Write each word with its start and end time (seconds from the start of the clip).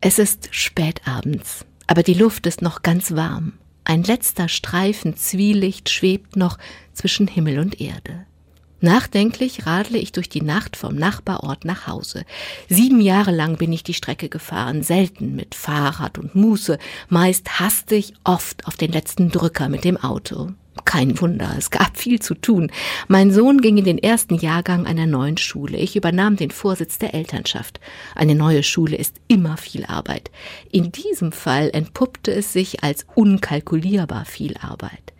Es 0.00 0.20
ist 0.20 0.48
spät 0.52 1.00
abends, 1.08 1.66
aber 1.88 2.04
die 2.04 2.14
Luft 2.14 2.46
ist 2.46 2.62
noch 2.62 2.82
ganz 2.82 3.16
warm. 3.16 3.54
Ein 3.82 4.04
letzter 4.04 4.48
Streifen 4.48 5.16
Zwielicht 5.16 5.90
schwebt 5.90 6.36
noch 6.36 6.56
zwischen 6.92 7.26
Himmel 7.26 7.58
und 7.58 7.80
Erde. 7.80 8.24
Nachdenklich 8.80 9.66
radle 9.66 9.98
ich 9.98 10.12
durch 10.12 10.28
die 10.28 10.40
Nacht 10.42 10.76
vom 10.76 10.94
Nachbarort 10.94 11.64
nach 11.64 11.88
Hause. 11.88 12.24
Sieben 12.68 13.00
Jahre 13.00 13.32
lang 13.32 13.56
bin 13.56 13.72
ich 13.72 13.82
die 13.82 13.94
Strecke 13.94 14.28
gefahren, 14.28 14.84
selten 14.84 15.34
mit 15.34 15.56
Fahrrad 15.56 16.16
und 16.16 16.36
Muße, 16.36 16.78
meist 17.08 17.58
hastig, 17.58 18.12
oft 18.22 18.68
auf 18.68 18.76
den 18.76 18.92
letzten 18.92 19.30
Drücker 19.30 19.68
mit 19.68 19.82
dem 19.82 19.96
Auto. 19.96 20.52
Kein 20.88 21.20
Wunder, 21.20 21.54
es 21.58 21.68
gab 21.70 21.98
viel 21.98 22.18
zu 22.18 22.32
tun. 22.32 22.72
Mein 23.08 23.30
Sohn 23.30 23.60
ging 23.60 23.76
in 23.76 23.84
den 23.84 23.98
ersten 23.98 24.36
Jahrgang 24.36 24.86
einer 24.86 25.04
neuen 25.04 25.36
Schule. 25.36 25.76
Ich 25.76 25.96
übernahm 25.96 26.36
den 26.36 26.50
Vorsitz 26.50 26.96
der 26.96 27.12
Elternschaft. 27.12 27.78
Eine 28.14 28.34
neue 28.34 28.62
Schule 28.62 28.96
ist 28.96 29.16
immer 29.28 29.58
viel 29.58 29.84
Arbeit. 29.84 30.30
In 30.72 30.90
diesem 30.90 31.30
Fall 31.30 31.68
entpuppte 31.74 32.32
es 32.32 32.54
sich 32.54 32.84
als 32.84 33.04
unkalkulierbar 33.14 34.24
viel 34.24 34.56
Arbeit. 34.56 35.12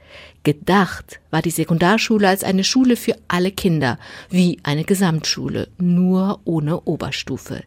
Gedacht 0.42 1.20
war 1.30 1.42
die 1.42 1.50
Sekundarschule 1.50 2.26
als 2.26 2.44
eine 2.44 2.64
Schule 2.64 2.96
für 2.96 3.16
alle 3.28 3.52
Kinder, 3.52 3.98
wie 4.30 4.60
eine 4.62 4.84
Gesamtschule, 4.84 5.68
nur 5.76 6.40
ohne 6.44 6.80
Oberstufe. 6.80 7.62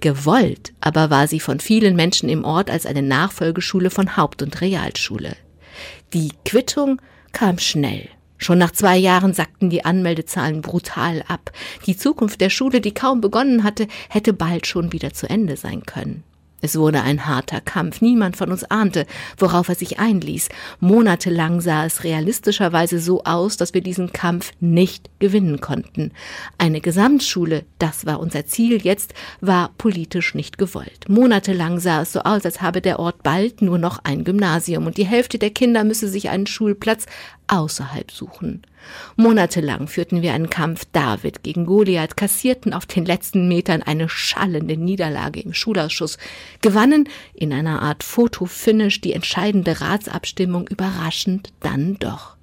Gewollt 0.00 0.74
aber 0.82 1.08
war 1.08 1.26
sie 1.26 1.40
von 1.40 1.58
vielen 1.58 1.96
Menschen 1.96 2.28
im 2.28 2.44
Ort 2.44 2.68
als 2.68 2.84
eine 2.84 3.02
Nachfolgeschule 3.02 3.88
von 3.88 4.18
Haupt- 4.18 4.42
und 4.42 4.60
Realschule. 4.60 5.36
Die 6.12 6.32
Quittung 6.44 7.00
kam 7.32 7.58
schnell. 7.58 8.08
Schon 8.38 8.58
nach 8.58 8.70
zwei 8.70 8.96
Jahren 8.96 9.34
sackten 9.34 9.68
die 9.68 9.84
Anmeldezahlen 9.84 10.62
brutal 10.62 11.22
ab. 11.28 11.52
Die 11.86 11.96
Zukunft 11.96 12.40
der 12.40 12.48
Schule, 12.48 12.80
die 12.80 12.94
kaum 12.94 13.20
begonnen 13.20 13.64
hatte, 13.64 13.86
hätte 14.08 14.32
bald 14.32 14.66
schon 14.66 14.92
wieder 14.92 15.12
zu 15.12 15.28
Ende 15.28 15.56
sein 15.56 15.82
können. 15.82 16.24
Es 16.60 16.76
wurde 16.76 17.02
ein 17.02 17.26
harter 17.26 17.60
Kampf. 17.60 18.00
Niemand 18.00 18.36
von 18.36 18.50
uns 18.50 18.64
ahnte, 18.64 19.06
worauf 19.38 19.68
er 19.68 19.74
sich 19.74 19.98
einließ. 19.98 20.48
Monatelang 20.80 21.60
sah 21.60 21.86
es 21.86 22.04
realistischerweise 22.04 23.00
so 23.00 23.24
aus, 23.24 23.56
dass 23.56 23.74
wir 23.74 23.80
diesen 23.80 24.12
Kampf 24.12 24.52
nicht 24.60 25.10
gewinnen 25.18 25.60
konnten. 25.60 26.12
Eine 26.58 26.80
Gesamtschule, 26.80 27.64
das 27.78 28.06
war 28.06 28.20
unser 28.20 28.46
Ziel 28.46 28.82
jetzt, 28.82 29.14
war 29.40 29.70
politisch 29.78 30.34
nicht 30.34 30.58
gewollt. 30.58 31.08
Monatelang 31.08 31.80
sah 31.80 32.02
es 32.02 32.12
so 32.12 32.20
aus, 32.20 32.44
als 32.44 32.60
habe 32.60 32.80
der 32.80 32.98
Ort 32.98 33.22
bald 33.22 33.62
nur 33.62 33.78
noch 33.78 34.00
ein 34.04 34.24
Gymnasium 34.24 34.86
und 34.86 34.96
die 34.96 35.06
Hälfte 35.06 35.38
der 35.38 35.50
Kinder 35.50 35.84
müsse 35.84 36.08
sich 36.08 36.28
einen 36.30 36.46
Schulplatz 36.46 37.06
außerhalb 37.48 38.10
suchen. 38.10 38.62
Monatelang 39.16 39.88
führten 39.88 40.22
wir 40.22 40.32
einen 40.34 40.50
Kampf 40.50 40.84
David 40.92 41.42
gegen 41.42 41.66
Goliath, 41.66 42.16
kassierten 42.16 42.72
auf 42.72 42.86
den 42.86 43.04
letzten 43.04 43.48
Metern 43.48 43.82
eine 43.82 44.08
schallende 44.08 44.76
Niederlage 44.76 45.40
im 45.40 45.52
Schulausschuss, 45.52 46.18
gewannen 46.60 47.08
in 47.34 47.52
einer 47.52 47.82
Art 47.82 48.02
Fotofinish 48.02 49.00
die 49.00 49.12
entscheidende 49.12 49.80
Ratsabstimmung 49.80 50.68
überraschend 50.68 51.52
dann 51.60 51.98
doch. 51.98 52.36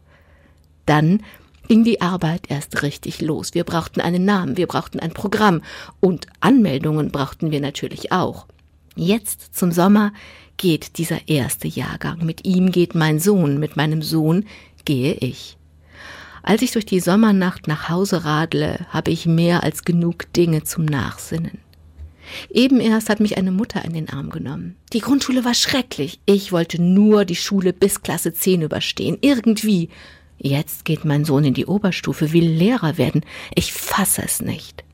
Dann 0.86 1.24
ging 1.68 1.84
die 1.84 2.02
Arbeit 2.02 2.44
erst 2.50 2.82
richtig 2.82 3.22
los. 3.22 3.54
Wir 3.54 3.64
brauchten 3.64 4.02
einen 4.02 4.26
Namen, 4.26 4.58
wir 4.58 4.68
brauchten 4.68 5.00
ein 5.00 5.12
Programm 5.12 5.62
und 6.00 6.28
Anmeldungen 6.40 7.12
brauchten 7.12 7.52
wir 7.52 7.60
natürlich 7.60 8.12
auch. 8.12 8.48
Jetzt 8.96 9.56
zum 9.56 9.72
Sommer 9.72 10.12
geht 10.56 10.98
dieser 10.98 11.28
erste 11.28 11.68
Jahrgang. 11.68 12.26
Mit 12.26 12.46
ihm 12.46 12.72
geht 12.72 12.96
mein 12.96 13.20
Sohn, 13.20 13.60
mit 13.60 13.76
meinem 13.76 14.02
Sohn 14.02 14.46
gehe 14.86 15.14
ich. 15.14 15.57
Als 16.48 16.62
ich 16.62 16.72
durch 16.72 16.86
die 16.86 17.02
Sommernacht 17.02 17.68
nach 17.68 17.90
Hause 17.90 18.24
radle, 18.24 18.86
habe 18.92 19.12
ich 19.12 19.26
mehr 19.26 19.64
als 19.64 19.84
genug 19.84 20.32
Dinge 20.32 20.64
zum 20.64 20.86
Nachsinnen. 20.86 21.58
Eben 22.50 22.80
erst 22.80 23.10
hat 23.10 23.20
mich 23.20 23.38
eine 23.38 23.52
Mutter 23.52 23.84
in 23.84 23.92
den 23.92 24.08
Arm 24.08 24.30
genommen. 24.30 24.78
Die 24.94 25.02
Grundschule 25.02 25.44
war 25.44 25.54
schrecklich. 25.54 26.22
Ich 26.26 26.54
wollte 26.54 26.82
nur 26.82 27.26
die 27.26 27.36
Schule 27.36 27.74
bis 27.74 28.02
Klasse 28.02 28.34
10 28.34 28.62
überstehen. 28.62 29.18
Irgendwie. 29.20 29.90
Jetzt 30.38 30.86
geht 30.86 31.04
mein 31.04 31.26
Sohn 31.26 31.44
in 31.44 31.54
die 31.54 31.66
Oberstufe, 31.66 32.32
will 32.32 32.48
Lehrer 32.48 32.98
werden. 32.98 33.26
Ich 33.54 33.74
fasse 33.74 34.22
es 34.24 34.42
nicht. 34.42 34.86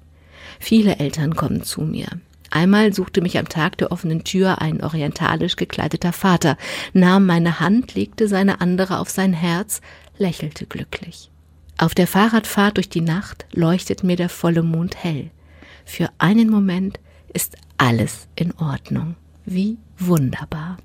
Viele 0.59 0.97
Eltern 0.97 1.35
kommen 1.35 1.61
zu 1.61 1.81
mir. 1.81 2.07
Einmal 2.49 2.95
suchte 2.95 3.21
mich 3.21 3.37
am 3.37 3.47
Tag 3.47 3.77
der 3.77 3.91
offenen 3.91 4.23
Tür 4.23 4.59
ein 4.59 4.83
orientalisch 4.83 5.55
gekleideter 5.55 6.13
Vater, 6.13 6.57
nahm 6.93 7.27
meine 7.27 7.59
Hand, 7.59 7.93
legte 7.93 8.27
seine 8.27 8.59
andere 8.59 8.97
auf 8.97 9.11
sein 9.11 9.33
Herz, 9.33 9.81
lächelte 10.17 10.65
glücklich. 10.65 11.29
Auf 11.83 11.93
der 11.93 12.07
Fahrradfahrt 12.07 12.77
durch 12.77 12.87
die 12.87 13.01
Nacht 13.01 13.45
leuchtet 13.51 14.05
mir 14.05 14.15
der 14.15 14.29
volle 14.29 14.63
Mond 14.63 15.03
hell. 15.03 15.31
Für 15.83 16.09
einen 16.17 16.49
Moment 16.49 16.97
ist 17.33 17.57
alles 17.77 18.29
in 18.35 18.53
Ordnung. 18.53 19.17
Wie 19.43 19.77
wunderbar. 19.99 20.77